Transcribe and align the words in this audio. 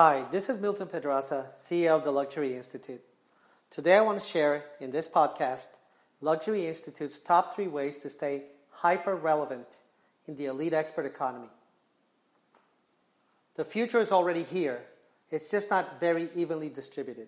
Hi, 0.00 0.26
this 0.30 0.48
is 0.48 0.60
Milton 0.60 0.86
Pedraza, 0.86 1.48
CEO 1.56 1.96
of 1.96 2.04
the 2.04 2.12
Luxury 2.12 2.54
Institute. 2.54 3.00
Today 3.68 3.96
I 3.96 4.00
want 4.00 4.22
to 4.22 4.24
share 4.24 4.64
in 4.78 4.92
this 4.92 5.08
podcast 5.08 5.70
Luxury 6.20 6.68
Institute's 6.68 7.18
top 7.18 7.56
three 7.56 7.66
ways 7.66 7.98
to 7.98 8.08
stay 8.08 8.42
hyper 8.70 9.16
relevant 9.16 9.80
in 10.28 10.36
the 10.36 10.44
elite 10.44 10.72
expert 10.72 11.04
economy. 11.04 11.48
The 13.56 13.64
future 13.64 13.98
is 13.98 14.12
already 14.12 14.44
here, 14.44 14.82
it's 15.32 15.50
just 15.50 15.68
not 15.68 15.98
very 15.98 16.28
evenly 16.36 16.68
distributed. 16.68 17.26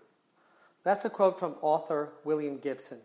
That's 0.85 1.05
a 1.05 1.11
quote 1.11 1.41
from 1.41 1.57
author 1.63 2.11
William 2.23 2.59
Gibson. 2.59 3.01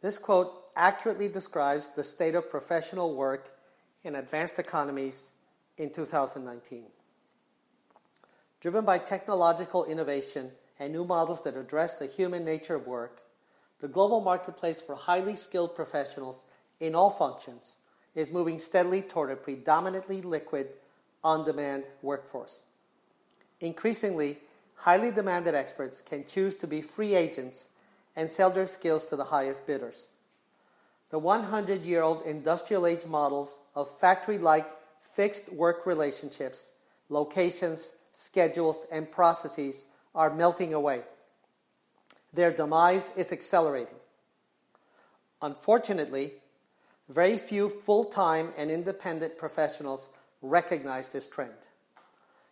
This 0.00 0.16
quote 0.16 0.70
accurately 0.74 1.28
describes 1.28 1.90
the 1.90 2.04
state 2.04 2.34
of 2.34 2.48
professional 2.48 3.14
work 3.14 3.50
in 4.02 4.14
advanced 4.14 4.58
economies 4.58 5.32
in 5.76 5.90
2019. 5.90 6.84
Driven 8.62 8.84
by 8.84 8.98
technological 8.98 9.84
innovation 9.84 10.52
and 10.78 10.92
new 10.92 11.04
models 11.04 11.42
that 11.42 11.56
address 11.56 11.94
the 11.94 12.06
human 12.06 12.44
nature 12.44 12.76
of 12.76 12.86
work, 12.86 13.20
the 13.80 13.88
global 13.88 14.20
marketplace 14.20 14.80
for 14.80 14.94
highly 14.94 15.34
skilled 15.34 15.74
professionals 15.74 16.44
in 16.78 16.94
all 16.94 17.10
functions 17.10 17.78
is 18.14 18.30
moving 18.30 18.60
steadily 18.60 19.02
toward 19.02 19.32
a 19.32 19.36
predominantly 19.36 20.22
liquid, 20.22 20.68
on 21.24 21.44
demand 21.44 21.84
workforce. 22.02 22.62
Increasingly, 23.60 24.38
highly 24.76 25.10
demanded 25.10 25.54
experts 25.54 26.00
can 26.00 26.24
choose 26.24 26.56
to 26.56 26.66
be 26.66 26.82
free 26.82 27.14
agents 27.14 27.68
and 28.14 28.30
sell 28.30 28.50
their 28.50 28.66
skills 28.66 29.06
to 29.06 29.16
the 29.16 29.24
highest 29.24 29.66
bidders. 29.66 30.14
The 31.10 31.18
100 31.18 31.82
year 31.82 32.02
old 32.02 32.22
industrial 32.26 32.86
age 32.86 33.06
models 33.06 33.58
of 33.74 33.90
factory 33.90 34.38
like 34.38 34.68
fixed 35.00 35.52
work 35.52 35.84
relationships, 35.84 36.72
locations, 37.08 37.94
schedules, 38.12 38.86
and 38.92 39.10
processes 39.10 39.88
are 40.14 40.32
melting 40.32 40.72
away. 40.74 41.02
Their 42.32 42.52
demise 42.52 43.12
is 43.16 43.32
accelerating. 43.32 43.96
Unfortunately, 45.40 46.34
very 47.08 47.36
few 47.36 47.68
full 47.68 48.04
time 48.04 48.52
and 48.56 48.70
independent 48.70 49.36
professionals 49.36 50.10
recognize 50.40 51.08
this 51.10 51.28
trend. 51.28 51.52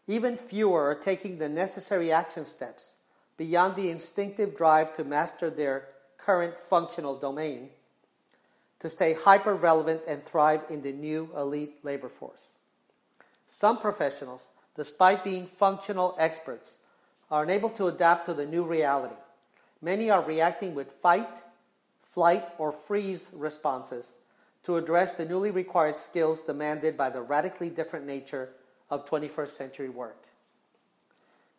Even 0.06 0.36
fewer 0.36 0.91
are 0.91 0.94
taking 0.94 1.39
the 1.39 1.48
necessary 1.48 2.11
action 2.11 2.45
steps 2.45 2.97
beyond 3.36 3.77
the 3.77 3.91
instinctive 3.91 4.56
drive 4.56 4.95
to 4.97 5.05
master 5.05 5.48
their 5.48 5.86
current 6.19 6.58
functional 6.58 7.17
domain 7.17 7.70
to 8.80 8.91
stay 8.91 9.14
hyper 9.14 9.55
relevant 9.55 10.00
and 10.08 10.22
thrive 10.22 10.64
in 10.69 10.83
the 10.83 10.92
new 10.92 11.30
elite 11.36 11.77
labor 11.83 12.08
force. 12.08 12.56
Some 13.47 13.78
professionals 13.78 14.50
despite 14.81 15.23
being 15.23 15.47
functional 15.47 16.17
experts, 16.19 16.78
are 17.31 17.42
unable 17.42 17.69
to 17.69 17.86
adapt 17.86 18.25
to 18.25 18.33
the 18.33 18.47
new 18.47 18.64
reality. 18.64 19.14
Many 19.83 20.09
are 20.09 20.23
reacting 20.23 20.75
with 20.75 20.91
fight, 20.91 21.42
flight, 22.00 22.47
or 22.56 22.73
freeze 22.73 23.31
responses 23.34 24.17
to 24.62 24.78
address 24.78 25.12
the 25.12 25.27
newly 25.27 25.51
required 25.51 25.98
skills 25.98 26.41
demanded 26.41 26.97
by 26.97 27.11
the 27.11 27.20
radically 27.20 27.69
different 27.69 28.06
nature 28.06 28.55
of 28.89 29.05
21st 29.05 29.51
century 29.51 29.91
work. 29.91 30.25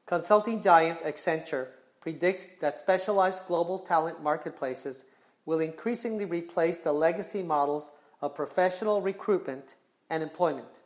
Consulting 0.08 0.60
giant 0.60 1.02
Accenture 1.02 1.68
predicts 2.00 2.48
that 2.60 2.80
specialized 2.80 3.46
global 3.46 3.78
talent 3.78 4.24
marketplaces 4.24 5.06
will 5.46 5.60
increasingly 5.60 6.26
replace 6.26 6.80
the 6.80 6.92
legacy 6.92 7.44
models 7.44 7.92
of 8.20 8.34
professional 8.34 9.00
recruitment 9.00 9.76
and 10.10 10.24
employment. 10.24 10.81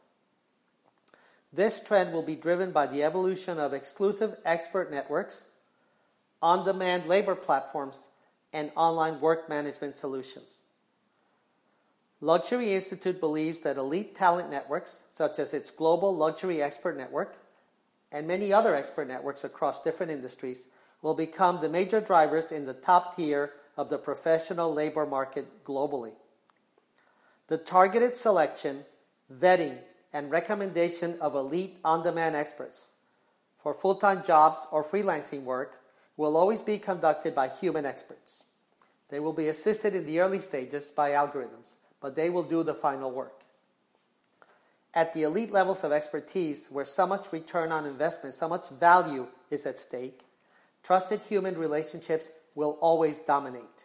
This 1.56 1.82
trend 1.82 2.12
will 2.12 2.22
be 2.22 2.36
driven 2.36 2.72
by 2.72 2.86
the 2.86 3.02
evolution 3.02 3.60
of 3.60 3.74
exclusive 3.74 4.36
expert 4.44 4.92
networks, 4.92 5.48
on 6.42 6.66
demand 6.66 7.06
labor 7.06 7.34
platforms, 7.34 8.08
and 8.52 8.72
online 8.76 9.22
work 9.22 9.48
management 9.48 9.96
solutions. 9.96 10.64
Luxury 12.20 12.74
Institute 12.74 13.22
believes 13.22 13.60
that 13.62 13.78
elite 13.78 14.16
talent 14.16 14.50
networks, 14.50 15.04
such 15.14 15.40
as 15.40 15.54
its 15.54 15.72
Global 15.72 16.14
Luxury 16.14 16.62
Expert 16.62 16.98
Network 16.98 17.38
and 18.12 18.28
many 18.28 18.52
other 18.52 18.76
expert 18.76 19.08
networks 19.08 19.46
across 19.46 19.82
different 19.82 20.12
industries, 20.12 20.68
will 21.02 21.14
become 21.14 21.62
the 21.62 21.70
major 21.70 22.02
drivers 22.02 22.52
in 22.52 22.66
the 22.66 22.74
top 22.74 23.16
tier 23.16 23.54
of 23.78 23.90
the 23.90 23.98
professional 23.98 24.74
labor 24.74 25.06
market 25.06 25.64
globally. 25.64 26.14
The 27.48 27.58
targeted 27.58 28.16
selection, 28.18 28.84
vetting, 29.34 29.78
and 30.16 30.32
recommendation 30.32 31.18
of 31.20 31.36
elite 31.36 31.76
on 31.84 32.02
demand 32.02 32.38
experts 32.38 32.92
for 33.58 33.74
full 33.74 33.96
time 33.96 34.24
jobs 34.24 34.66
or 34.72 34.82
freelancing 34.82 35.44
work 35.44 35.82
will 36.16 36.38
always 36.38 36.62
be 36.62 36.78
conducted 36.78 37.36
by 37.36 37.50
human 37.50 37.86
experts. 37.86 38.46
They 39.10 39.20
will 39.20 39.34
be 39.34 39.50
assisted 39.50 39.94
in 39.94 40.06
the 40.06 40.22
early 40.22 40.40
stages 40.40 40.90
by 40.90 41.10
algorithms, 41.12 41.76
but 42.00 42.16
they 42.16 42.30
will 42.30 42.44
do 42.44 42.64
the 42.64 42.74
final 42.74 43.12
work. 43.12 43.42
At 44.94 45.14
the 45.14 45.24
elite 45.24 45.52
levels 45.52 45.84
of 45.84 45.92
expertise, 45.92 46.70
where 46.70 46.86
so 46.86 47.06
much 47.06 47.34
return 47.34 47.74
on 47.74 47.86
investment, 47.86 48.36
so 48.36 48.48
much 48.48 48.70
value 48.70 49.28
is 49.52 49.66
at 49.66 49.78
stake, 49.80 50.22
trusted 50.82 51.20
human 51.28 51.58
relationships 51.58 52.32
will 52.56 52.78
always 52.80 53.20
dominate. 53.20 53.84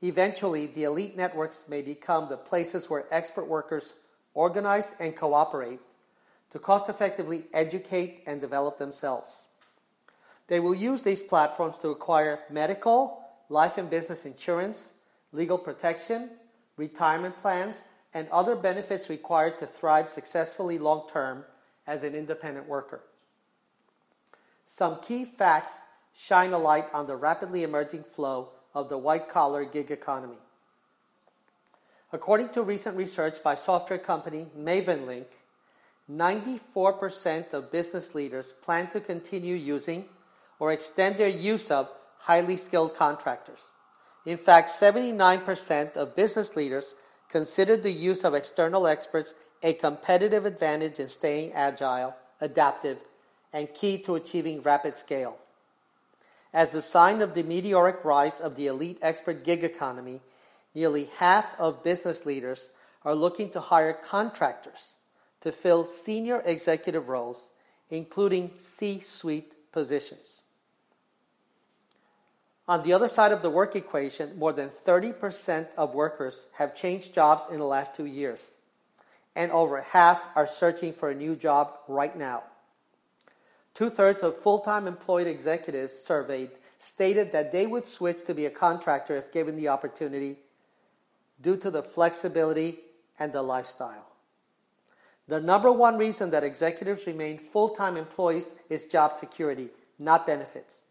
Eventually, 0.00 0.66
the 0.66 0.84
elite 0.84 1.16
networks 1.16 1.64
may 1.68 1.82
become 1.82 2.28
the 2.28 2.36
places 2.36 2.88
where 2.88 3.06
expert 3.10 3.48
workers 3.48 3.94
organize 4.40 4.94
and 4.98 5.14
cooperate 5.14 5.80
to 6.50 6.58
cost 6.58 6.88
effectively 6.88 7.44
educate 7.52 8.22
and 8.26 8.40
develop 8.40 8.78
themselves. 8.78 9.42
They 10.46 10.60
will 10.60 10.74
use 10.74 11.02
these 11.02 11.22
platforms 11.22 11.76
to 11.78 11.90
acquire 11.90 12.40
medical, 12.48 13.20
life 13.50 13.76
and 13.76 13.90
business 13.90 14.24
insurance, 14.24 14.94
legal 15.32 15.58
protection, 15.58 16.30
retirement 16.78 17.36
plans, 17.36 17.84
and 18.14 18.28
other 18.30 18.56
benefits 18.56 19.10
required 19.10 19.58
to 19.58 19.66
thrive 19.66 20.08
successfully 20.08 20.78
long 20.78 21.06
term 21.12 21.44
as 21.86 22.02
an 22.02 22.14
independent 22.14 22.66
worker. 22.66 23.02
Some 24.64 25.00
key 25.02 25.26
facts 25.26 25.84
shine 26.16 26.54
a 26.54 26.58
light 26.58 26.86
on 26.94 27.06
the 27.06 27.14
rapidly 27.14 27.62
emerging 27.62 28.04
flow 28.04 28.52
of 28.74 28.88
the 28.88 28.98
white 28.98 29.28
collar 29.28 29.66
gig 29.66 29.90
economy. 29.90 30.40
According 32.12 32.48
to 32.50 32.62
recent 32.62 32.96
research 32.96 33.42
by 33.42 33.54
software 33.54 33.98
company 33.98 34.46
Mavenlink, 34.58 35.26
94% 36.10 37.52
of 37.52 37.70
business 37.70 38.14
leaders 38.16 38.54
plan 38.62 38.88
to 38.90 39.00
continue 39.00 39.54
using 39.54 40.06
or 40.58 40.72
extend 40.72 41.16
their 41.16 41.28
use 41.28 41.70
of 41.70 41.88
highly 42.18 42.56
skilled 42.56 42.96
contractors. 42.96 43.60
In 44.26 44.36
fact, 44.36 44.70
79% 44.70 45.96
of 45.96 46.16
business 46.16 46.56
leaders 46.56 46.94
consider 47.28 47.76
the 47.76 47.92
use 47.92 48.24
of 48.24 48.34
external 48.34 48.86
experts 48.86 49.34
a 49.62 49.72
competitive 49.74 50.46
advantage 50.46 50.98
in 50.98 51.08
staying 51.08 51.52
agile, 51.52 52.16
adaptive, 52.40 52.98
and 53.52 53.72
key 53.72 53.98
to 53.98 54.16
achieving 54.16 54.62
rapid 54.62 54.98
scale. 54.98 55.36
As 56.52 56.74
a 56.74 56.82
sign 56.82 57.20
of 57.20 57.34
the 57.34 57.44
meteoric 57.44 58.04
rise 58.04 58.40
of 58.40 58.56
the 58.56 58.66
elite 58.66 58.98
expert 59.00 59.44
gig 59.44 59.62
economy, 59.62 60.20
nearly 60.74 61.08
half 61.18 61.58
of 61.58 61.82
business 61.82 62.24
leaders 62.24 62.70
are 63.04 63.14
looking 63.14 63.50
to 63.50 63.60
hire 63.60 63.92
contractors 63.92 64.94
to 65.40 65.50
fill 65.52 65.84
senior 65.84 66.42
executive 66.44 67.08
roles, 67.08 67.50
including 67.88 68.52
C 68.56 69.00
suite 69.00 69.52
positions. 69.72 70.42
On 72.68 72.82
the 72.82 72.92
other 72.92 73.08
side 73.08 73.32
of 73.32 73.42
the 73.42 73.50
work 73.50 73.74
equation, 73.74 74.38
more 74.38 74.52
than 74.52 74.68
30% 74.68 75.68
of 75.76 75.94
workers 75.94 76.46
have 76.54 76.74
changed 76.74 77.14
jobs 77.14 77.44
in 77.50 77.58
the 77.58 77.64
last 77.64 77.96
two 77.96 78.06
years, 78.06 78.58
and 79.34 79.50
over 79.50 79.80
half 79.80 80.24
are 80.36 80.46
searching 80.46 80.92
for 80.92 81.10
a 81.10 81.14
new 81.14 81.34
job 81.34 81.72
right 81.88 82.16
now. 82.16 82.44
Two 83.74 83.90
thirds 83.90 84.22
of 84.22 84.36
full 84.36 84.60
time 84.60 84.86
employed 84.86 85.26
executives 85.26 85.94
surveyed 85.94 86.50
stated 86.78 87.32
that 87.32 87.50
they 87.50 87.66
would 87.66 87.88
switch 87.88 88.24
to 88.24 88.34
be 88.34 88.46
a 88.46 88.50
contractor 88.50 89.16
if 89.16 89.32
given 89.32 89.56
the 89.56 89.68
opportunity 89.68 90.36
due 91.40 91.56
to 91.56 91.70
the 91.70 91.82
flexibility 91.82 92.78
and 93.18 93.32
the 93.32 93.42
lifestyle. 93.42 94.06
The 95.28 95.40
number 95.40 95.70
one 95.70 95.96
reason 95.96 96.30
that 96.30 96.42
executives 96.42 97.06
remain 97.06 97.38
full 97.38 97.70
time 97.70 97.96
employees 97.96 98.54
is 98.68 98.86
job 98.86 99.12
security, 99.12 99.68
not 99.98 100.26
benefits. 100.26 100.86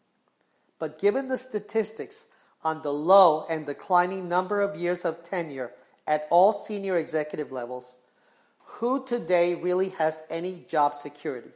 But 0.80 1.00
given 1.00 1.28
the 1.28 1.38
statistics 1.38 2.28
on 2.64 2.82
the 2.82 2.94
low 2.94 3.46
and 3.50 3.66
declining 3.66 4.30
number 4.30 4.62
of 4.62 4.78
years 4.78 5.04
of 5.04 5.24
tenure 5.24 5.72
at 6.08 6.28
all 6.30 6.54
senior 6.54 6.98
executive 6.98 7.52
levels, 7.52 7.98
who 8.64 9.06
today 9.06 9.56
really 9.56 9.90
has 9.90 10.24
any 10.30 10.64
job 10.70 10.94
security? 10.96 11.50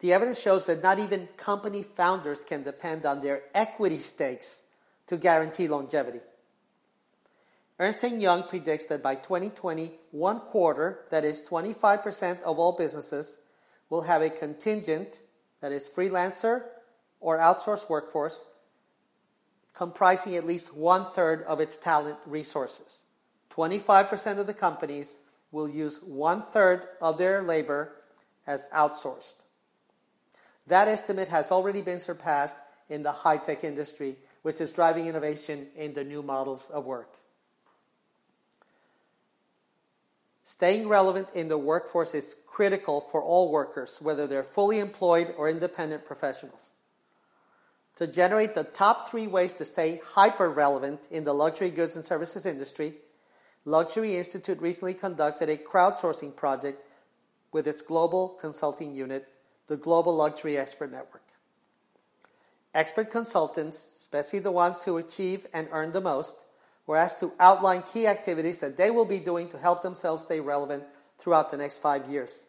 The 0.00 0.12
evidence 0.12 0.40
shows 0.40 0.66
that 0.66 0.82
not 0.82 0.98
even 0.98 1.28
company 1.36 1.82
founders 1.82 2.44
can 2.44 2.64
depend 2.64 3.06
on 3.06 3.22
their 3.22 3.44
equity 3.54 3.98
stakes 3.98 4.64
to 5.06 5.16
guarantee 5.16 5.68
longevity. 5.68 6.20
Ernst 7.78 8.02
& 8.02 8.20
Young 8.20 8.44
predicts 8.44 8.86
that 8.86 9.02
by 9.02 9.14
2020, 9.14 9.92
one 10.10 10.40
quarter, 10.40 11.04
that 11.10 11.24
is 11.24 11.40
25% 11.42 12.42
of 12.42 12.58
all 12.58 12.72
businesses, 12.72 13.38
will 13.88 14.02
have 14.02 14.22
a 14.22 14.30
contingent, 14.30 15.20
that 15.60 15.72
is, 15.72 15.88
freelancer 15.88 16.64
or 17.20 17.38
outsourced 17.38 17.88
workforce, 17.88 18.44
comprising 19.74 20.36
at 20.36 20.46
least 20.46 20.74
one 20.74 21.06
third 21.12 21.42
of 21.44 21.60
its 21.60 21.76
talent 21.76 22.18
resources. 22.26 23.02
25% 23.50 24.38
of 24.38 24.46
the 24.46 24.54
companies 24.54 25.18
will 25.50 25.68
use 25.68 26.00
one 26.02 26.42
third 26.42 26.86
of 27.00 27.18
their 27.18 27.42
labor 27.42 27.92
as 28.46 28.68
outsourced. 28.70 29.36
That 30.66 30.88
estimate 30.88 31.28
has 31.28 31.50
already 31.50 31.82
been 31.82 32.00
surpassed 32.00 32.58
in 32.88 33.02
the 33.02 33.12
high 33.12 33.36
tech 33.38 33.64
industry, 33.64 34.16
which 34.42 34.60
is 34.60 34.72
driving 34.72 35.06
innovation 35.06 35.68
in 35.76 35.94
the 35.94 36.04
new 36.04 36.22
models 36.22 36.70
of 36.70 36.84
work. 36.84 37.14
Staying 40.44 40.88
relevant 40.88 41.28
in 41.34 41.48
the 41.48 41.58
workforce 41.58 42.14
is 42.14 42.36
critical 42.46 43.00
for 43.00 43.22
all 43.22 43.50
workers, 43.50 43.98
whether 44.00 44.26
they're 44.26 44.42
fully 44.42 44.78
employed 44.78 45.34
or 45.36 45.48
independent 45.48 46.04
professionals. 46.04 46.76
To 47.96 48.06
generate 48.06 48.54
the 48.54 48.64
top 48.64 49.10
three 49.10 49.26
ways 49.26 49.52
to 49.54 49.64
stay 49.64 50.00
hyper 50.04 50.50
relevant 50.50 51.00
in 51.10 51.24
the 51.24 51.34
luxury 51.34 51.70
goods 51.70 51.94
and 51.94 52.04
services 52.04 52.46
industry, 52.46 52.94
Luxury 53.64 54.16
Institute 54.16 54.60
recently 54.60 54.94
conducted 54.94 55.48
a 55.48 55.56
crowdsourcing 55.56 56.34
project 56.34 56.84
with 57.52 57.68
its 57.68 57.82
global 57.82 58.28
consulting 58.40 58.94
unit, 58.94 59.28
the 59.68 59.76
Global 59.76 60.16
Luxury 60.16 60.58
Expert 60.58 60.90
Network. 60.90 61.22
Expert 62.74 63.10
consultants, 63.10 63.94
especially 64.00 64.38
the 64.40 64.50
ones 64.50 64.82
who 64.82 64.96
achieve 64.96 65.46
and 65.52 65.68
earn 65.70 65.92
the 65.92 66.00
most, 66.00 66.38
were 66.86 66.96
asked 66.96 67.20
to 67.20 67.32
outline 67.38 67.82
key 67.92 68.06
activities 68.06 68.58
that 68.58 68.76
they 68.76 68.90
will 68.90 69.04
be 69.04 69.18
doing 69.18 69.48
to 69.48 69.58
help 69.58 69.82
themselves 69.82 70.22
stay 70.22 70.40
relevant 70.40 70.84
throughout 71.18 71.50
the 71.50 71.56
next 71.56 71.78
five 71.78 72.08
years. 72.10 72.48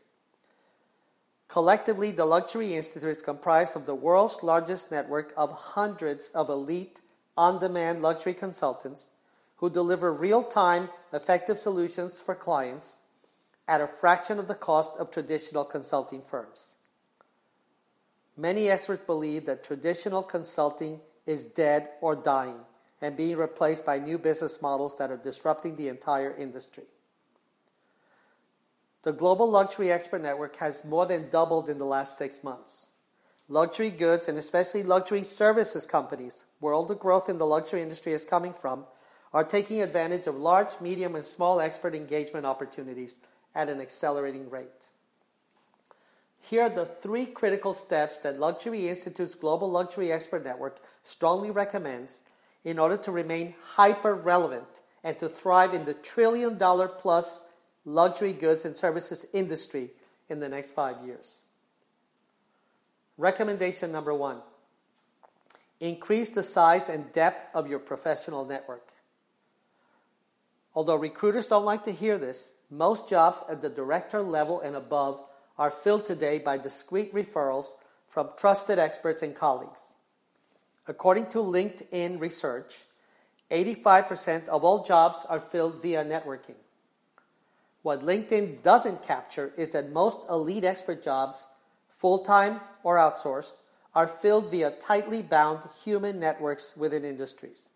Collectively, 1.48 2.12
the 2.12 2.26
Luxury 2.26 2.74
Institute 2.74 3.18
is 3.18 3.22
comprised 3.22 3.76
of 3.76 3.86
the 3.86 3.94
world's 3.94 4.42
largest 4.42 4.92
network 4.92 5.34
of 5.38 5.52
hundreds 5.52 6.30
of 6.32 6.50
elite, 6.50 7.02
on 7.38 7.60
demand 7.60 8.02
luxury 8.02 8.34
consultants 8.34 9.12
who 9.58 9.70
deliver 9.70 10.14
real 10.14 10.44
time, 10.44 10.90
effective 11.12 11.58
solutions 11.58 12.20
for 12.20 12.36
clients 12.36 13.00
at 13.68 13.82
a 13.82 13.88
fraction 13.88 14.40
of 14.40 14.48
the 14.48 14.56
cost 14.56 14.94
of 14.98 15.10
traditional 15.10 15.64
consulting 15.64 16.22
firms. 16.22 16.76
Many 18.36 18.70
experts 18.70 19.06
believe 19.06 19.46
that 19.46 19.64
traditional 19.64 20.22
consulting 20.22 21.00
is 21.26 21.46
dead 21.46 21.90
or 22.02 22.16
dying 22.16 22.60
and 23.04 23.18
being 23.18 23.36
replaced 23.36 23.86
by 23.86 24.00
new 24.00 24.18
business 24.18 24.62
models 24.62 24.96
that 24.96 25.12
are 25.12 25.18
disrupting 25.18 25.76
the 25.76 25.90
entire 25.90 26.34
industry. 26.34 26.86
The 29.02 29.12
Global 29.12 29.52
Luxury 29.52 29.92
Expert 29.92 30.22
Network 30.22 30.56
has 30.56 30.86
more 30.86 31.06
than 31.06 31.30
doubled 31.30 31.68
in 31.68 31.80
the 31.80 31.86
last 31.86 32.18
six 32.18 32.46
months. 32.46 32.92
Luxury 33.50 33.90
goods 33.90 34.30
and 34.30 34.38
especially 34.38 34.84
luxury 34.84 35.22
services 35.22 35.86
companies, 35.86 36.46
where 36.62 36.74
all 36.74 36.86
the 36.86 36.96
growth 36.96 37.28
in 37.28 37.38
the 37.38 37.46
luxury 37.46 37.82
industry 37.82 38.14
is 38.14 38.24
coming 38.24 38.54
from, 38.54 38.86
are 39.34 39.44
taking 39.44 39.82
advantage 39.82 40.26
of 40.26 40.38
large, 40.38 40.80
medium, 40.80 41.14
and 41.14 41.26
small 41.26 41.60
expert 41.60 41.94
engagement 41.94 42.46
opportunities 42.46 43.20
at 43.54 43.68
an 43.68 43.82
accelerating 43.82 44.50
rate. 44.50 44.88
Here 46.40 46.62
are 46.62 46.70
the 46.70 46.86
three 46.86 47.26
critical 47.26 47.74
steps 47.74 48.18
that 48.20 48.40
Luxury 48.40 48.88
Institute's 48.88 49.36
Global 49.36 49.70
Luxury 49.70 50.10
Expert 50.10 50.46
Network 50.46 50.80
strongly 51.04 51.52
recommends 51.52 52.24
in 52.64 52.80
order 52.80 52.98
to 52.98 53.12
remain 53.12 53.56
hyper 53.76 54.16
relevant 54.16 54.82
and 55.04 55.18
to 55.20 55.28
thrive 55.28 55.74
in 55.74 55.86
the 55.86 55.94
trillion 55.94 56.58
dollar 56.58 56.88
plus 56.88 57.44
luxury 57.86 58.34
goods 58.34 58.66
and 58.66 58.76
services 58.76 59.26
industry 59.34 59.92
in 60.30 60.40
the 60.40 60.50
next 60.50 60.72
five 60.72 61.02
years. 61.06 61.42
Recommendation 63.18 63.92
number 63.92 64.14
one 64.14 64.42
increase 65.80 66.30
the 66.30 66.44
size 66.44 66.88
and 66.88 67.12
depth 67.12 67.54
of 67.54 67.68
your 67.68 67.80
professional 67.80 68.46
network. 68.46 68.94
Although 70.74 70.96
recruiters 70.96 71.48
don't 71.48 71.66
like 71.66 71.84
to 71.84 71.92
hear 71.92 72.18
this, 72.18 72.54
most 72.70 73.10
jobs 73.10 73.44
at 73.50 73.62
the 73.62 73.70
director 73.70 74.22
level 74.22 74.62
and 74.62 74.76
above 74.76 75.22
are 75.58 75.70
filled 75.70 76.06
today 76.06 76.40
by 76.40 76.58
discreet 76.58 77.14
referrals 77.14 77.74
from 78.08 78.30
trusted 78.38 78.80
experts 78.80 79.22
and 79.22 79.36
colleagues. 79.36 79.93
According 80.88 81.28
to 81.28 81.38
LinkedIn 81.38 82.20
research, 82.20 82.84
85% 83.50 84.48
of 84.48 84.64
all 84.64 84.84
jobs 84.84 85.26
are 85.30 85.40
filled 85.40 85.82
via 85.82 86.04
networking. 86.04 86.56
What 87.84 88.06
LinkedIn 88.06 88.64
doesn't 88.64 89.04
capture 89.04 89.54
is 89.58 89.72
that 89.72 89.92
most 89.92 90.20
elite 90.30 90.64
expert 90.64 91.04
jobs, 91.04 91.48
full 91.90 92.20
time 92.20 92.62
or 92.84 92.98
outsourced, 92.98 93.56
are 93.94 94.08
filled 94.08 94.50
via 94.50 94.72
tightly 94.72 95.22
bound 95.22 95.60
human 95.84 96.20
networks 96.20 96.76
within 96.76 97.06
industries. 97.06 97.72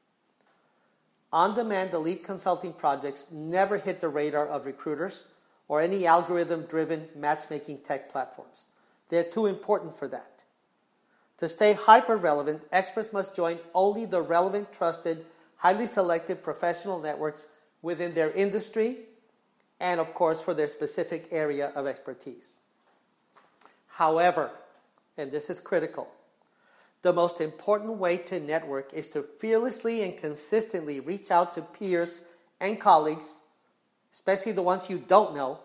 On 1.31 1.53
demand 1.53 1.93
elite 1.93 2.23
consulting 2.23 2.73
projects 2.73 3.29
never 3.31 3.77
hit 3.77 4.01
the 4.01 4.07
radar 4.09 4.47
of 4.47 4.65
recruiters 4.65 5.27
or 5.67 5.81
any 5.81 6.07
algorithm 6.07 6.63
driven 6.63 7.09
matchmaking 7.15 7.79
tech 7.79 8.09
platforms. 8.09 8.69
They're 9.09 9.23
too 9.23 9.45
important 9.45 9.93
for 9.93 10.07
that. 10.07 10.36
To 11.37 11.47
stay 11.47 11.73
hyper 11.73 12.17
relevant, 12.17 12.63
experts 12.71 13.13
must 13.13 13.35
join 13.35 13.59
only 13.73 14.05
the 14.05 14.21
relevant, 14.21 14.73
trusted, 14.73 15.25
highly 15.57 15.85
selected 15.85 16.41
professional 16.41 16.99
networks 16.99 17.47
within 17.81 18.15
their 18.15 18.31
industry 18.31 18.97
and, 19.79 19.99
of 19.99 20.13
course, 20.13 20.41
for 20.41 20.53
their 20.53 20.67
specific 20.67 21.27
area 21.31 21.71
of 21.75 21.85
expertise. 21.85 22.59
However, 23.87 24.51
and 25.15 25.31
this 25.31 25.49
is 25.49 25.59
critical, 25.59 26.07
the 27.03 27.13
most 27.13 27.39
important 27.39 27.97
way 27.97 28.17
to 28.17 28.39
network 28.39 28.91
is 28.93 29.07
to 29.09 29.21
fearlessly 29.21 30.01
and 30.01 30.17
consistently 30.17 30.99
reach 30.99 31.29
out 31.29 31.53
to 31.53 31.61
peers 31.61 32.23
and 32.59 32.81
colleagues, 32.81 33.39
especially 34.11 34.51
the 34.51 34.63
ones 34.63 34.89
you 34.89 34.97
don't 34.97 35.35
know, 35.35 35.59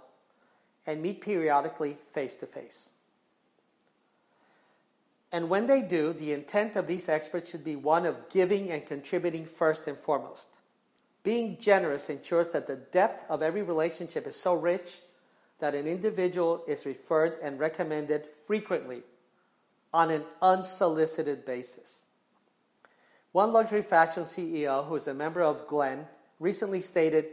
and 0.87 1.01
meet 1.01 1.23
periodically 1.23 1.97
face 2.13 2.37
to 2.37 2.47
face. 2.47 2.92
And 5.33 5.49
when 5.49 5.67
they 5.67 5.81
do, 5.81 6.13
the 6.13 6.33
intent 6.33 6.77
of 6.77 6.87
these 6.87 7.09
experts 7.09 7.51
should 7.51 7.65
be 7.65 7.75
one 7.75 8.05
of 8.05 8.29
giving 8.29 8.71
and 8.71 8.85
contributing 8.85 9.47
first 9.47 9.89
and 9.89 9.97
foremost. 9.97 10.49
Being 11.23 11.59
generous 11.59 12.11
ensures 12.11 12.49
that 12.51 12.67
the 12.67 12.77
depth 12.77 13.25
of 13.31 13.43
every 13.43 13.63
relationship 13.63 14.27
is 14.27 14.37
so 14.37 14.55
rich 14.55 14.99
that 15.61 15.75
an 15.75 15.87
individual 15.87 16.65
is 16.69 16.85
referred 16.85 17.39
and 17.43 17.59
recommended 17.59 18.27
frequently 18.47 19.03
on 19.95 20.11
an 20.11 20.25
unsolicited 20.43 21.45
basis. 21.47 22.05
One 23.31 23.53
luxury 23.53 23.83
fashion 23.83 24.25
CEO 24.25 24.87
who 24.87 24.97
is 24.97 25.07
a 25.07 25.15
member 25.15 25.43
of 25.43 25.67
Glen 25.67 26.07
recently 26.41 26.83
stated, 26.83 27.27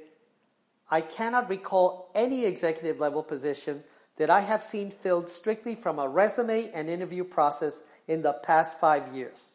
I 0.89 1.01
cannot 1.01 1.50
recall 1.50 2.12
any 2.15 2.46
executive 2.46 3.00
level 3.00 3.24
position 3.24 3.84
that 4.15 4.29
I 4.29 4.41
have 4.41 4.63
seen 4.63 4.91
filled 4.91 5.29
strictly 5.29 5.75
from 5.75 5.98
a 5.98 6.08
resume 6.08 6.70
and 6.74 6.89
interview 6.89 7.24
process 7.24 7.84
in 8.10 8.24
the 8.24 8.34
past 8.34 8.80
five 8.80 9.16
years. 9.16 9.54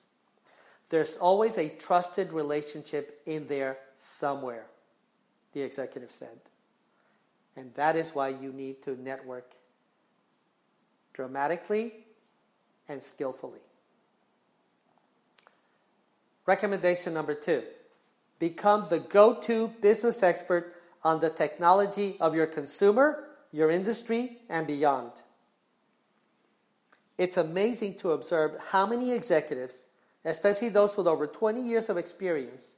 There's 0.89 1.17
always 1.17 1.59
a 1.59 1.69
trusted 1.69 2.33
relationship 2.33 3.21
in 3.27 3.49
there 3.49 3.79
somewhere, 3.97 4.67
the 5.53 5.63
executive 5.63 6.13
said. 6.13 6.39
And 7.57 7.75
that 7.75 7.97
is 7.97 8.15
why 8.15 8.29
you 8.29 8.53
need 8.53 8.83
to 8.85 9.01
network 9.01 9.55
dramatically 11.13 11.95
and 12.89 13.03
skillfully. 13.03 13.61
Recommendation 16.47 17.13
number 17.13 17.35
two 17.35 17.65
become 18.39 18.87
the 18.89 19.01
go 19.01 19.35
to 19.35 19.69
business 19.81 20.23
expert 20.23 20.75
on 21.03 21.19
the 21.19 21.31
technology 21.31 22.17
of 22.21 22.37
your 22.37 22.47
consumer, 22.47 23.25
your 23.51 23.71
industry, 23.71 24.39
and 24.49 24.67
beyond. 24.67 25.11
It's 27.17 27.37
amazing 27.37 27.95
to 27.97 28.13
observe 28.13 28.61
how 28.71 28.87
many 28.87 29.13
executives, 29.13 29.89
especially 30.25 30.69
those 30.69 30.97
with 30.97 31.07
over 31.07 31.27
20 31.27 31.61
years 31.61 31.89
of 31.89 31.97
experience, 31.97 32.77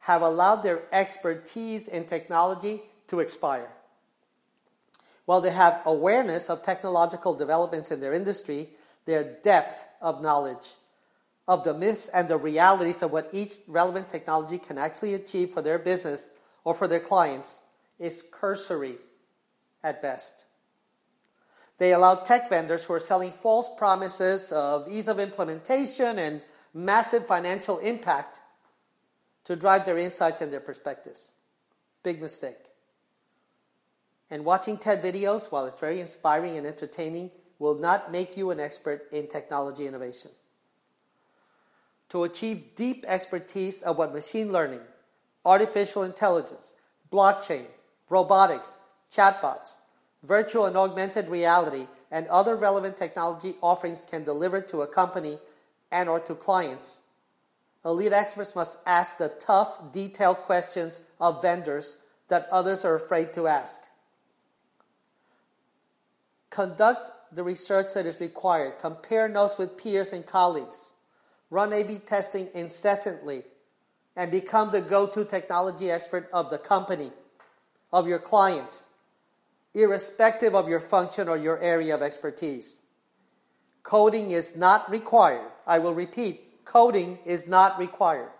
have 0.00 0.22
allowed 0.22 0.62
their 0.62 0.82
expertise 0.92 1.88
in 1.88 2.06
technology 2.06 2.82
to 3.08 3.20
expire. 3.20 3.70
While 5.24 5.40
they 5.40 5.50
have 5.50 5.82
awareness 5.84 6.48
of 6.48 6.62
technological 6.62 7.34
developments 7.34 7.90
in 7.90 8.00
their 8.00 8.12
industry, 8.12 8.70
their 9.04 9.24
depth 9.24 9.86
of 10.00 10.22
knowledge 10.22 10.74
of 11.48 11.64
the 11.64 11.72
myths 11.72 12.08
and 12.08 12.28
the 12.28 12.36
realities 12.36 13.02
of 13.02 13.10
what 13.10 13.30
each 13.32 13.54
relevant 13.66 14.10
technology 14.10 14.58
can 14.58 14.76
actually 14.76 15.14
achieve 15.14 15.50
for 15.50 15.62
their 15.62 15.78
business 15.78 16.30
or 16.62 16.74
for 16.74 16.86
their 16.86 17.00
clients 17.00 17.62
is 17.98 18.22
cursory 18.30 18.96
at 19.82 20.02
best. 20.02 20.44
They 21.78 21.92
allow 21.92 22.16
tech 22.16 22.48
vendors 22.48 22.84
who 22.84 22.94
are 22.94 23.00
selling 23.00 23.30
false 23.30 23.70
promises 23.76 24.52
of 24.52 24.88
ease 24.90 25.08
of 25.08 25.20
implementation 25.20 26.18
and 26.18 26.42
massive 26.74 27.26
financial 27.26 27.78
impact 27.78 28.40
to 29.44 29.56
drive 29.56 29.84
their 29.86 29.96
insights 29.96 30.40
and 30.40 30.52
their 30.52 30.60
perspectives. 30.60 31.32
Big 32.02 32.20
mistake. 32.20 32.58
And 34.30 34.44
watching 34.44 34.76
TED 34.76 35.02
videos, 35.02 35.50
while 35.50 35.66
it's 35.66 35.80
very 35.80 36.00
inspiring 36.00 36.58
and 36.58 36.66
entertaining, 36.66 37.30
will 37.58 37.76
not 37.76 38.12
make 38.12 38.36
you 38.36 38.50
an 38.50 38.60
expert 38.60 39.08
in 39.12 39.26
technology 39.26 39.86
innovation. 39.86 40.30
To 42.10 42.24
achieve 42.24 42.74
deep 42.76 43.04
expertise 43.06 43.82
of 43.82 43.98
what 43.98 44.12
machine 44.12 44.52
learning, 44.52 44.80
artificial 45.44 46.02
intelligence, 46.02 46.74
blockchain, 47.10 47.66
robotics, 48.08 48.82
chatbots, 49.12 49.80
virtual 50.22 50.66
and 50.66 50.76
augmented 50.76 51.28
reality, 51.28 51.86
and 52.10 52.26
other 52.28 52.56
relevant 52.56 52.96
technology 52.96 53.54
offerings 53.60 54.06
can 54.06 54.24
deliver 54.24 54.60
to 54.60 54.82
a 54.82 54.86
company 54.86 55.38
and 55.92 56.08
or 56.08 56.20
to 56.20 56.34
clients, 56.34 57.02
elite 57.84 58.12
experts 58.12 58.56
must 58.56 58.78
ask 58.86 59.18
the 59.18 59.28
tough, 59.28 59.92
detailed 59.92 60.38
questions 60.38 61.02
of 61.20 61.42
vendors 61.42 61.98
that 62.28 62.48
others 62.50 62.84
are 62.84 62.94
afraid 62.94 63.32
to 63.32 63.46
ask. 63.46 63.82
Conduct 66.50 67.34
the 67.34 67.42
research 67.42 67.94
that 67.94 68.06
is 68.06 68.20
required. 68.20 68.78
Compare 68.78 69.28
notes 69.28 69.58
with 69.58 69.76
peers 69.76 70.12
and 70.12 70.26
colleagues. 70.26 70.94
Run 71.50 71.72
A 71.72 71.82
B 71.82 71.98
testing 71.98 72.48
incessantly 72.54 73.44
and 74.16 74.30
become 74.30 74.70
the 74.70 74.80
go 74.80 75.06
to 75.06 75.24
technology 75.24 75.90
expert 75.90 76.28
of 76.32 76.50
the 76.50 76.58
company, 76.58 77.12
of 77.92 78.08
your 78.08 78.18
clients, 78.18 78.88
irrespective 79.74 80.54
of 80.54 80.68
your 80.68 80.80
function 80.80 81.28
or 81.28 81.36
your 81.36 81.58
area 81.60 81.94
of 81.94 82.02
expertise. 82.02 82.82
Coding 83.82 84.30
is 84.30 84.56
not 84.56 84.90
required. 84.90 85.50
I 85.66 85.78
will 85.78 85.94
repeat 85.94 86.64
coding 86.64 87.18
is 87.24 87.48
not 87.48 87.78
required. 87.78 88.30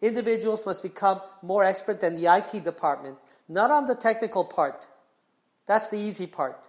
Individuals 0.00 0.64
must 0.64 0.82
become 0.82 1.20
more 1.42 1.64
expert 1.64 2.00
than 2.00 2.14
the 2.14 2.32
IT 2.32 2.62
department, 2.62 3.18
not 3.48 3.70
on 3.70 3.86
the 3.86 3.96
technical 3.96 4.44
part. 4.44 4.86
That's 5.66 5.88
the 5.88 5.98
easy 5.98 6.26
part 6.26 6.68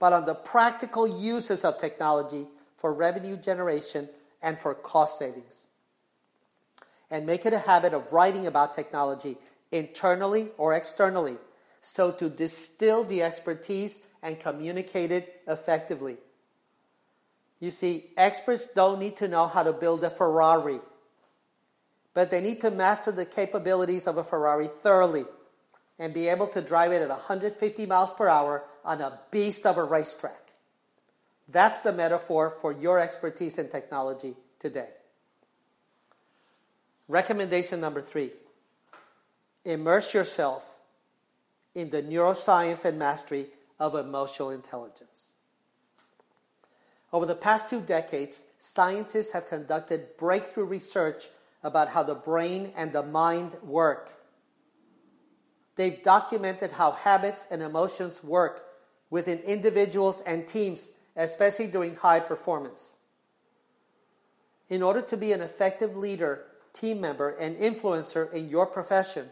but 0.00 0.12
on 0.12 0.24
the 0.24 0.34
practical 0.34 1.06
uses 1.06 1.64
of 1.64 1.78
technology 1.78 2.48
for 2.74 2.92
revenue 2.92 3.36
generation 3.36 4.08
and 4.42 4.58
for 4.58 4.74
cost 4.74 5.18
savings. 5.18 5.68
And 7.10 7.26
make 7.26 7.46
it 7.46 7.52
a 7.52 7.58
habit 7.58 7.92
of 7.92 8.12
writing 8.12 8.46
about 8.46 8.74
technology 8.74 9.36
internally 9.70 10.48
or 10.56 10.72
externally 10.72 11.36
so 11.80 12.10
to 12.12 12.28
distill 12.28 13.04
the 13.04 13.22
expertise 13.22 14.00
and 14.22 14.38
communicate 14.38 15.10
it 15.10 15.42
effectively. 15.46 16.16
You 17.58 17.70
see, 17.70 18.10
experts 18.16 18.68
don't 18.74 18.98
need 18.98 19.16
to 19.18 19.28
know 19.28 19.46
how 19.46 19.62
to 19.62 19.72
build 19.72 20.02
a 20.04 20.10
Ferrari, 20.10 20.80
but 22.14 22.30
they 22.30 22.40
need 22.40 22.60
to 22.62 22.70
master 22.70 23.12
the 23.12 23.26
capabilities 23.26 24.06
of 24.06 24.16
a 24.16 24.24
Ferrari 24.24 24.66
thoroughly 24.66 25.24
and 25.98 26.14
be 26.14 26.28
able 26.28 26.46
to 26.48 26.62
drive 26.62 26.92
it 26.92 27.02
at 27.02 27.08
150 27.10 27.86
miles 27.86 28.14
per 28.14 28.28
hour 28.28 28.64
on 28.84 29.02
a 29.02 29.20
beast 29.30 29.66
of 29.66 29.76
a 29.76 29.84
racetrack. 29.84 30.52
That's 31.48 31.80
the 31.80 31.92
metaphor 31.92 32.48
for 32.48 32.72
your 32.72 32.98
expertise 32.98 33.58
in 33.58 33.68
technology 33.68 34.34
today. 34.58 34.88
Recommendation 37.08 37.80
number 37.80 38.00
three 38.00 38.30
immerse 39.64 40.14
yourself 40.14 40.79
in 41.74 41.90
the 41.90 42.02
neuroscience 42.02 42.84
and 42.84 42.98
mastery 42.98 43.46
of 43.78 43.94
emotional 43.94 44.50
intelligence. 44.50 45.32
Over 47.12 47.26
the 47.26 47.34
past 47.34 47.68
two 47.68 47.80
decades, 47.80 48.44
scientists 48.58 49.32
have 49.32 49.48
conducted 49.48 50.16
breakthrough 50.16 50.64
research 50.64 51.28
about 51.62 51.88
how 51.88 52.02
the 52.02 52.14
brain 52.14 52.72
and 52.76 52.92
the 52.92 53.02
mind 53.02 53.56
work. 53.62 54.14
They've 55.76 56.02
documented 56.02 56.72
how 56.72 56.92
habits 56.92 57.46
and 57.50 57.62
emotions 57.62 58.22
work 58.22 58.64
within 59.08 59.38
individuals 59.40 60.20
and 60.22 60.46
teams, 60.46 60.92
especially 61.16 61.66
during 61.66 61.96
high 61.96 62.20
performance. 62.20 62.96
In 64.68 64.82
order 64.82 65.02
to 65.02 65.16
be 65.16 65.32
an 65.32 65.40
effective 65.40 65.96
leader, 65.96 66.44
team 66.72 67.00
member, 67.00 67.30
and 67.30 67.56
influencer 67.56 68.32
in 68.32 68.48
your 68.48 68.66
profession, 68.66 69.28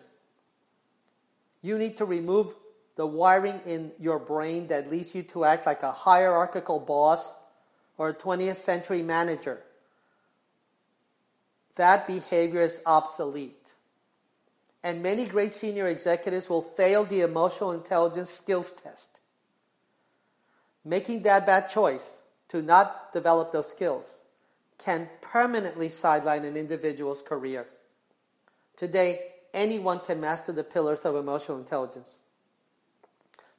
you 1.63 1.79
need 1.79 1.97
to 1.99 2.05
remove 2.05 2.55
the 2.97 3.07
wiring 3.07 3.61
in 3.67 3.93
your 3.99 4.19
brain 4.19 4.67
that 4.69 4.91
leads 4.91 5.15
you 5.15 5.23
to 5.23 5.45
act 5.45 5.67
like 5.67 5.83
a 5.83 5.93
hierarchical 5.93 6.81
boss 6.81 7.39
or 7.97 8.11
a 8.11 8.15
20th 8.15 8.57
century 8.57 9.03
manager. 9.03 9.61
That 11.77 12.07
behavior 12.07 12.63
is 12.63 12.81
obsolete 12.85 13.75
and 14.83 15.03
many 15.03 15.27
great 15.27 15.53
senior 15.53 15.87
executives 15.87 16.49
will 16.49 16.63
fail 16.63 17.05
the 17.05 17.21
emotional 17.21 17.73
intelligence 17.73 18.31
skills 18.31 18.73
test. 18.73 19.21
Making 20.85 21.23
that 21.23 21.47
bad 21.47 21.69
choice 21.69 22.23
to 22.49 22.63
not 22.63 23.13
develop 23.13 23.53
those 23.53 23.71
skills 23.71 24.25
can 24.79 25.09
permanently 25.21 25.89
sideline 25.89 26.45
an 26.45 26.57
individual's 26.57 27.23
career. 27.23 27.67
Today, 28.77 29.21
anyone 29.59 30.01
can 30.01 30.21
master 30.21 30.53
the 30.53 30.65
pillars 30.65 31.05
of 31.05 31.17
emotional 31.17 31.59
intelligence. 31.59 32.21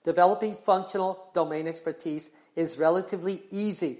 Developing 0.04 0.56
functional 0.56 1.30
domain 1.34 1.68
expertise 1.68 2.32
is 2.56 2.80
relatively 2.80 3.44
easy. 3.52 4.00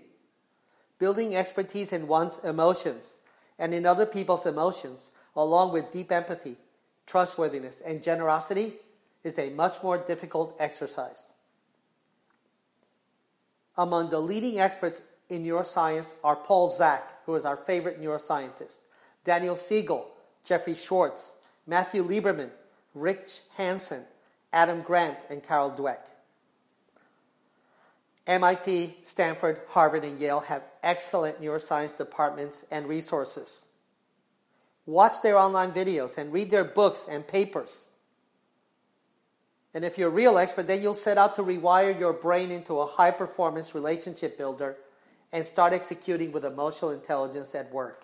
Building 0.98 1.36
expertise 1.36 1.92
in 1.92 2.08
one's 2.08 2.40
emotions 2.40 3.20
and 3.60 3.74
in 3.74 3.86
other 3.86 4.06
people's 4.06 4.46
emotions, 4.46 5.12
along 5.36 5.74
with 5.74 5.92
deep 5.92 6.12
empathy, 6.12 6.56
trustworthiness, 7.06 7.82
and 7.82 8.02
generosity 8.02 8.74
is 9.24 9.38
a 9.38 9.50
much 9.50 9.84
more 9.84 9.98
difficult 9.98 10.56
exercise. 10.60 11.34
Among 13.78 14.10
the 14.10 14.22
leading 14.22 14.60
experts 14.60 15.04
in 15.30 15.44
neuroscience 15.44 16.14
are 16.24 16.36
Paul 16.36 16.70
Zak, 16.70 17.26
who 17.26 17.36
is 17.36 17.46
our 17.46 17.58
favorite 17.58 18.02
neuroscientist, 18.02 18.80
Daniel 19.26 19.56
Siegel, 19.56 20.10
Jeffrey 20.44 20.76
Schwartz, 20.76 21.36
Matthew 21.70 22.04
Lieberman, 22.04 22.50
Rick 22.96 23.30
Hanson, 23.56 24.04
Adam 24.52 24.82
Grant, 24.82 25.18
and 25.30 25.44
Carol 25.44 25.72
Dweck. 25.72 26.00
MIT, 28.28 28.98
Stanford, 29.04 29.62
Harvard, 29.70 30.04
and 30.04 30.20
Yale 30.20 30.42
have 30.42 30.64
excellent 30.84 31.42
neuroscience 31.42 31.96
departments 31.96 32.66
and 32.70 32.88
resources 32.88 33.68
watch 34.90 35.22
their 35.22 35.38
online 35.38 35.72
videos, 35.72 36.18
and 36.18 36.34
read 36.34 36.50
their 36.50 36.64
books 36.64 37.06
and 37.10 37.28
papers. 37.28 37.88
And 39.74 39.86
if 39.86 39.98
you're 39.98 40.10
a 40.10 40.12
real 40.12 40.38
expert, 40.40 40.68
then 40.68 40.82
you'll 40.82 40.96
set 40.96 41.18
out 41.18 41.36
to 41.36 41.44
rewire 41.44 41.98
your 41.98 42.12
brain 42.12 42.50
into 42.50 42.80
a 42.80 42.88
high 42.88 43.12
performance 43.12 43.76
relationship 43.76 44.36
builder 44.36 44.78
and 45.32 45.46
start 45.46 45.74
executing 45.74 46.32
with 46.32 46.44
emotional 46.44 46.90
intelligence 46.90 47.54
at 47.54 47.72
work. 47.72 48.04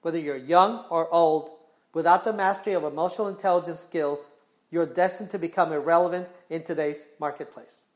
Whether 0.00 0.18
you're 0.18 0.38
young 0.38 0.86
or 0.88 1.12
old, 1.12 1.50
without 1.92 2.24
the 2.24 2.32
mastery 2.32 2.74
of 2.74 2.84
emotional 2.84 3.28
intelligence 3.28 3.80
skills, 3.80 4.32
you're 4.70 4.86
destined 4.86 5.30
to 5.30 5.38
become 5.38 5.72
irrelevant 5.72 6.28
in 6.48 6.62
today's 6.62 7.06
marketplace. 7.18 7.86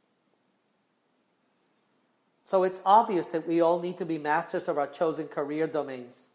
So 2.45 2.63
it's 2.63 2.81
obvious 2.85 3.27
that 3.29 3.49
we 3.49 3.61
all 3.61 3.81
need 3.81 3.97
to 3.99 4.05
be 4.05 4.19
masters 4.19 4.69
of 4.69 4.77
our 4.77 4.87
chosen 4.87 5.29
career 5.29 5.67
domains. 5.67 6.31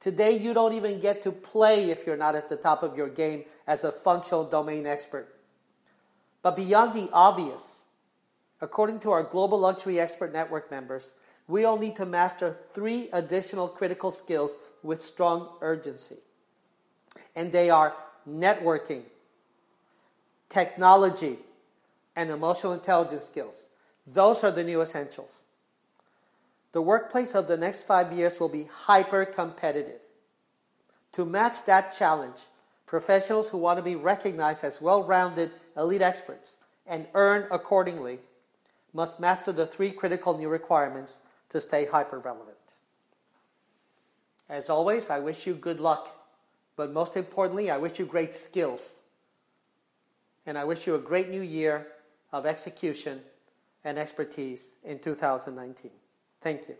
Today, 0.00 0.38
you 0.38 0.54
don't 0.54 0.72
even 0.72 1.00
get 1.00 1.22
to 1.22 1.32
play 1.32 1.90
if 1.90 2.06
you're 2.06 2.16
not 2.16 2.34
at 2.34 2.48
the 2.48 2.56
top 2.56 2.82
of 2.82 2.96
your 2.96 3.08
game 3.08 3.44
as 3.66 3.84
a 3.84 3.92
functional 3.92 4.44
domain 4.44 4.86
expert. 4.86 5.34
But 6.42 6.56
beyond 6.56 6.94
the 6.94 7.08
obvious, 7.12 7.84
according 8.60 9.00
to 9.00 9.12
our 9.12 9.22
Global 9.22 9.58
Luxury 9.58 9.98
Expert 9.98 10.32
Network 10.32 10.70
members, 10.70 11.14
we 11.46 11.64
all 11.64 11.78
need 11.78 11.96
to 11.96 12.06
master 12.06 12.56
three 12.72 13.08
additional 13.12 13.68
critical 13.68 14.10
skills 14.10 14.56
with 14.82 15.00
strong 15.00 15.48
urgency. 15.60 16.16
And 17.34 17.52
they 17.52 17.70
are 17.70 17.94
networking, 18.28 19.02
technology, 20.48 21.38
and 22.14 22.30
emotional 22.30 22.72
intelligence 22.72 23.24
skills. 23.24 23.68
Those 24.06 24.44
are 24.44 24.50
the 24.50 24.64
new 24.64 24.80
essentials. 24.80 25.44
The 26.72 26.82
workplace 26.82 27.34
of 27.34 27.46
the 27.46 27.56
next 27.56 27.82
five 27.82 28.12
years 28.12 28.38
will 28.40 28.48
be 28.48 28.68
hyper 28.70 29.24
competitive. 29.24 30.00
To 31.12 31.24
match 31.24 31.64
that 31.66 31.96
challenge, 31.96 32.42
professionals 32.86 33.50
who 33.50 33.58
want 33.58 33.78
to 33.78 33.82
be 33.82 33.94
recognized 33.94 34.64
as 34.64 34.82
well 34.82 35.02
rounded 35.02 35.52
elite 35.76 36.02
experts 36.02 36.58
and 36.86 37.06
earn 37.14 37.46
accordingly 37.50 38.18
must 38.92 39.20
master 39.20 39.52
the 39.52 39.66
three 39.66 39.90
critical 39.90 40.36
new 40.36 40.48
requirements 40.48 41.22
to 41.48 41.60
stay 41.60 41.86
hyper 41.86 42.18
relevant. 42.18 42.56
As 44.48 44.68
always, 44.68 45.10
I 45.10 45.20
wish 45.20 45.46
you 45.46 45.54
good 45.54 45.80
luck, 45.80 46.23
but 46.76 46.92
most 46.92 47.16
importantly, 47.16 47.70
I 47.70 47.78
wish 47.78 47.98
you 47.98 48.06
great 48.06 48.34
skills. 48.34 49.00
And 50.46 50.58
I 50.58 50.64
wish 50.64 50.86
you 50.86 50.94
a 50.94 50.98
great 50.98 51.30
new 51.30 51.40
year 51.40 51.86
of 52.32 52.46
execution 52.46 53.20
and 53.84 53.98
expertise 53.98 54.74
in 54.82 54.98
2019. 54.98 55.90
Thank 56.40 56.68
you. 56.68 56.76